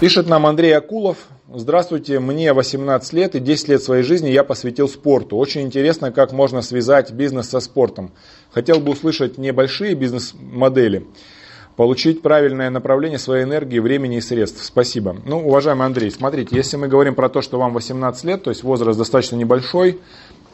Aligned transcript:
Пишет 0.00 0.28
нам 0.28 0.44
Андрей 0.44 0.76
Акулов. 0.76 1.18
Здравствуйте, 1.48 2.18
мне 2.18 2.52
18 2.52 3.12
лет 3.12 3.36
и 3.36 3.40
10 3.40 3.68
лет 3.68 3.82
своей 3.82 4.02
жизни 4.02 4.28
я 4.28 4.42
посвятил 4.42 4.88
спорту. 4.88 5.36
Очень 5.36 5.62
интересно, 5.62 6.10
как 6.10 6.32
можно 6.32 6.62
связать 6.62 7.12
бизнес 7.12 7.48
со 7.48 7.60
спортом. 7.60 8.10
Хотел 8.50 8.80
бы 8.80 8.90
услышать 8.90 9.38
небольшие 9.38 9.94
бизнес-модели, 9.94 11.06
получить 11.76 12.22
правильное 12.22 12.70
направление 12.70 13.20
своей 13.20 13.44
энергии, 13.44 13.78
времени 13.78 14.16
и 14.16 14.20
средств. 14.20 14.64
Спасибо. 14.64 15.16
Ну, 15.24 15.46
уважаемый 15.46 15.86
Андрей, 15.86 16.10
смотрите, 16.10 16.56
если 16.56 16.76
мы 16.76 16.88
говорим 16.88 17.14
про 17.14 17.28
то, 17.28 17.40
что 17.40 17.58
вам 17.60 17.72
18 17.72 18.24
лет, 18.24 18.42
то 18.42 18.50
есть 18.50 18.64
возраст 18.64 18.98
достаточно 18.98 19.36
небольшой, 19.36 20.00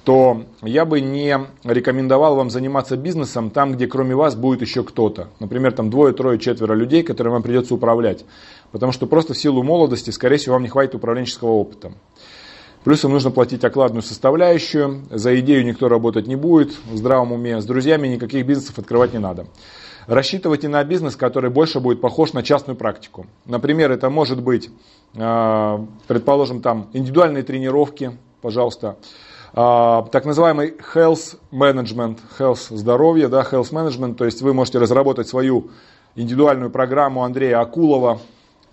то 0.05 0.45
я 0.63 0.85
бы 0.85 1.01
не 1.01 1.39
рекомендовал 1.65 2.35
вам 2.37 2.51
заниматься 2.51 2.97
бизнесом 2.97 3.51
там, 3.51 3.73
где 3.73 3.87
кроме 3.87 4.15
вас 4.15 4.35
будет 4.35 4.63
еще 4.63 4.83
кто-то. 4.83 5.29
Например, 5.41 5.73
там 5.73 5.91
двое, 5.91 6.15
трое, 6.15 6.39
четверо 6.39 6.75
людей, 6.75 7.03
которым 7.03 7.35
вам 7.35 7.43
придется 7.43 7.75
управлять. 7.75 8.25
Потому 8.73 8.93
что 8.93 9.07
просто 9.07 9.35
в 9.35 9.39
силу 9.39 9.63
молодости, 9.63 10.11
скорее 10.11 10.37
всего, 10.37 10.55
вам 10.55 10.63
не 10.63 10.69
хватит 10.69 10.95
управленческого 10.95 11.51
опыта. 11.51 11.93
Плюс 12.85 13.05
им 13.05 13.11
нужно 13.11 13.31
платить 13.31 13.63
окладную 13.65 14.03
составляющую, 14.03 15.03
за 15.11 15.39
идею 15.41 15.67
никто 15.67 15.89
работать 15.89 16.27
не 16.27 16.37
будет, 16.37 16.73
в 16.91 16.97
здравом 16.97 17.33
уме, 17.33 17.61
с 17.61 17.67
друзьями 17.67 18.09
никаких 18.09 18.47
бизнесов 18.47 18.79
открывать 18.79 19.13
не 19.13 19.19
надо. 19.19 19.47
Рассчитывайте 20.07 20.69
на 20.69 20.83
бизнес, 20.83 21.15
который 21.15 21.51
больше 21.51 21.79
будет 21.79 22.01
похож 22.01 22.33
на 22.33 22.43
частную 22.43 22.77
практику. 22.77 23.27
Например, 23.45 23.93
это 23.93 24.09
может 24.09 24.43
быть, 24.43 24.71
а, 25.15 25.87
предположим, 26.09 26.63
там 26.63 26.89
индивидуальные 26.95 27.43
тренировки, 27.43 28.17
пожалуйста, 28.41 28.97
а, 29.53 30.03
так 30.11 30.25
называемый 30.25 30.75
health 30.95 31.37
management, 31.53 32.19
health 32.39 32.75
здоровье, 32.75 33.29
да, 33.29 33.43
health 33.43 33.73
management, 33.73 34.15
то 34.15 34.25
есть 34.25 34.41
вы 34.41 34.55
можете 34.55 34.79
разработать 34.79 35.29
свою 35.29 35.71
индивидуальную 36.17 36.71
программу 36.71 37.25
Андрея 37.25 37.61
Акулова, 37.61 38.21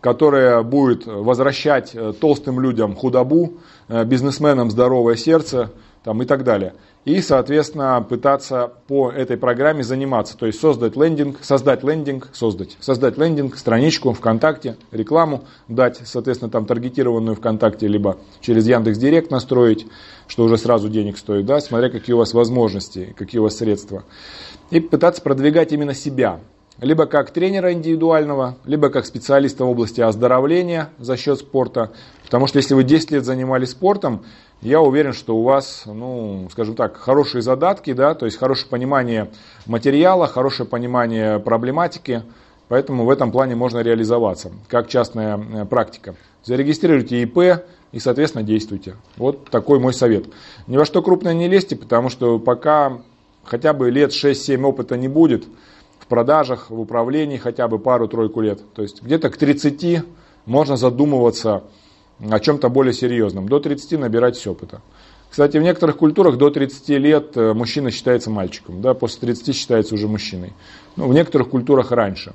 которая 0.01 0.61
будет 0.63 1.05
возвращать 1.05 1.91
э, 1.93 2.13
толстым 2.19 2.59
людям 2.59 2.95
худобу, 2.95 3.53
э, 3.87 4.03
бизнесменам 4.05 4.69
здоровое 4.69 5.15
сердце 5.15 5.71
там, 6.03 6.21
и 6.21 6.25
так 6.25 6.43
далее. 6.43 6.73
И, 7.03 7.21
соответственно, 7.21 8.05
пытаться 8.07 8.71
по 8.87 9.09
этой 9.09 9.37
программе 9.37 9.81
заниматься. 9.81 10.37
То 10.37 10.45
есть 10.45 10.59
создать 10.59 10.97
лендинг, 10.97 11.37
создать 11.41 11.83
лендинг, 11.83 12.29
создать, 12.33 12.77
создать 12.79 13.17
лендинг, 13.17 13.57
страничку 13.57 14.11
ВКонтакте, 14.13 14.75
рекламу, 14.91 15.45
дать, 15.69 16.01
соответственно, 16.03 16.51
там 16.51 16.65
таргетированную 16.65 17.35
ВКонтакте, 17.35 17.87
либо 17.87 18.17
через 18.41 18.67
Яндекс 18.67 18.97
Директ 18.97 19.31
настроить, 19.31 19.87
что 20.27 20.43
уже 20.43 20.57
сразу 20.57 20.89
денег 20.89 21.17
стоит, 21.17 21.45
да, 21.45 21.61
смотря 21.61 21.89
какие 21.89 22.13
у 22.13 22.19
вас 22.19 22.33
возможности, 22.33 23.15
какие 23.17 23.39
у 23.39 23.43
вас 23.43 23.57
средства. 23.57 24.03
И 24.69 24.81
пытаться 24.81 25.21
продвигать 25.21 25.71
именно 25.71 25.93
себя 25.93 26.41
либо 26.79 27.05
как 27.05 27.31
тренера 27.31 27.73
индивидуального, 27.73 28.57
либо 28.65 28.89
как 28.89 29.05
специалиста 29.05 29.65
в 29.65 29.69
области 29.69 30.01
оздоровления 30.01 30.89
за 30.99 31.17
счет 31.17 31.39
спорта. 31.39 31.91
Потому 32.23 32.47
что 32.47 32.57
если 32.57 32.73
вы 32.73 32.83
10 32.83 33.11
лет 33.11 33.25
занимались 33.25 33.71
спортом, 33.71 34.23
я 34.61 34.81
уверен, 34.81 35.13
что 35.13 35.37
у 35.37 35.43
вас, 35.43 35.83
ну, 35.85 36.47
скажем 36.51 36.75
так, 36.75 36.97
хорошие 36.97 37.41
задатки, 37.41 37.93
да, 37.93 38.15
то 38.15 38.25
есть 38.25 38.37
хорошее 38.37 38.67
понимание 38.69 39.29
материала, 39.65 40.27
хорошее 40.27 40.67
понимание 40.67 41.39
проблематики, 41.39 42.23
поэтому 42.67 43.05
в 43.05 43.09
этом 43.09 43.31
плане 43.31 43.55
можно 43.55 43.79
реализоваться, 43.79 44.51
как 44.67 44.87
частная 44.87 45.37
э, 45.37 45.65
практика. 45.65 46.15
Зарегистрируйте 46.43 47.21
ИП 47.21 47.63
и, 47.91 47.99
соответственно, 47.99 48.43
действуйте. 48.43 48.95
Вот 49.15 49.49
такой 49.49 49.79
мой 49.79 49.93
совет. 49.93 50.25
Ни 50.65 50.77
во 50.77 50.85
что 50.85 51.03
крупное 51.03 51.33
не 51.33 51.47
лезьте, 51.47 51.75
потому 51.75 52.09
что 52.09 52.39
пока 52.39 52.99
хотя 53.43 53.73
бы 53.73 53.91
лет 53.91 54.11
6-7 54.11 54.61
опыта 54.63 54.97
не 54.97 55.07
будет, 55.07 55.45
в 56.07 56.09
продажах, 56.09 56.69
в 56.69 56.79
управлении 56.79 57.35
хотя 57.35 57.67
бы 57.67 57.79
пару-тройку 57.79 58.39
лет. 58.39 58.61
То 58.73 58.81
есть 58.81 59.03
где-то 59.03 59.29
к 59.29 59.35
30 59.35 60.05
можно 60.45 60.77
задумываться 60.77 61.63
о 62.21 62.39
чем-то 62.39 62.69
более 62.69 62.93
серьезном. 62.93 63.49
До 63.49 63.59
30 63.59 63.99
набирать 63.99 64.47
опыта. 64.47 64.81
Кстати, 65.29 65.57
в 65.57 65.61
некоторых 65.61 65.97
культурах 65.97 66.37
до 66.37 66.49
30 66.49 66.89
лет 66.99 67.35
э, 67.35 67.53
мужчина 67.53 67.91
считается 67.91 68.29
мальчиком, 68.29 68.81
да, 68.81 68.93
после 68.93 69.19
30 69.19 69.53
считается 69.53 69.95
уже 69.95 70.07
мужчиной. 70.07 70.53
Ну, 70.95 71.09
в 71.09 71.13
некоторых 71.13 71.49
культурах 71.49 71.91
раньше. 71.91 72.33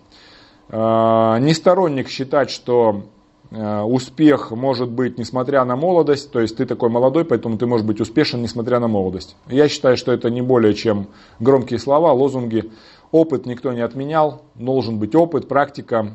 А, 0.68 1.38
не 1.38 1.54
сторонник 1.54 2.10
считать, 2.10 2.50
что 2.50 3.04
э, 3.50 3.80
успех 3.80 4.50
может 4.50 4.90
быть 4.90 5.16
несмотря 5.16 5.64
на 5.64 5.76
молодость, 5.76 6.30
то 6.30 6.40
есть 6.40 6.58
ты 6.58 6.66
такой 6.66 6.90
молодой, 6.90 7.24
поэтому 7.24 7.56
ты 7.56 7.64
можешь 7.64 7.86
быть 7.86 8.02
успешен 8.02 8.42
несмотря 8.42 8.78
на 8.80 8.88
молодость. 8.88 9.36
Я 9.48 9.68
считаю, 9.68 9.96
что 9.96 10.12
это 10.12 10.28
не 10.28 10.42
более 10.42 10.74
чем 10.74 11.08
громкие 11.40 11.78
слова, 11.78 12.12
лозунги. 12.12 12.70
Опыт 13.12 13.44
никто 13.44 13.72
не 13.74 13.82
отменял, 13.82 14.42
должен 14.54 14.98
быть 14.98 15.14
опыт, 15.14 15.46
практика 15.46 16.14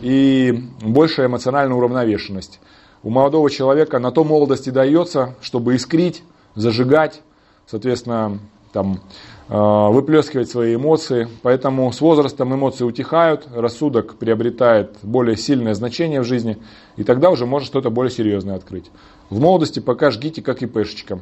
и 0.00 0.52
большая 0.82 1.28
эмоциональная 1.28 1.76
уравновешенность. 1.76 2.58
У 3.04 3.10
молодого 3.10 3.48
человека 3.48 4.00
на 4.00 4.10
то 4.10 4.24
молодости 4.24 4.70
дается, 4.70 5.36
чтобы 5.40 5.76
искрить, 5.76 6.24
зажигать, 6.56 7.22
соответственно, 7.66 8.40
там, 8.72 9.00
э, 9.48 9.54
выплескивать 9.54 10.50
свои 10.50 10.74
эмоции. 10.74 11.28
Поэтому 11.42 11.92
с 11.92 12.00
возрастом 12.00 12.52
эмоции 12.52 12.84
утихают, 12.84 13.46
рассудок 13.54 14.16
приобретает 14.16 14.96
более 15.02 15.36
сильное 15.36 15.74
значение 15.74 16.22
в 16.22 16.24
жизни, 16.24 16.58
и 16.96 17.04
тогда 17.04 17.30
уже 17.30 17.46
можно 17.46 17.66
что-то 17.66 17.90
более 17.90 18.10
серьезное 18.10 18.56
открыть. 18.56 18.90
В 19.30 19.38
молодости 19.38 19.78
пока 19.78 20.10
жгите 20.10 20.42
как 20.42 20.60
ИПшечка. 20.62 21.20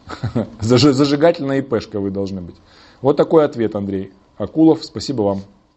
Зажигательная 0.60 1.60
ИПшка 1.60 1.98
вы 1.98 2.10
должны 2.10 2.42
быть. 2.42 2.56
Вот 3.00 3.16
такой 3.16 3.46
ответ, 3.46 3.74
Андрей. 3.74 4.12
Акулов, 4.40 4.82
спасибо 4.86 5.20
вам. 5.20 5.42